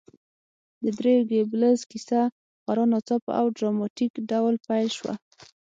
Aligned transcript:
د 0.83 0.85
دریو 0.97 1.27
ګيبلز 1.29 1.79
کیسه 1.91 2.21
خورا 2.61 2.85
ناڅاپه 2.91 3.31
او 3.39 3.45
ډراماتیک 3.57 4.13
ډول 4.29 4.55
پیل 4.67 4.87
شوه 4.97 5.13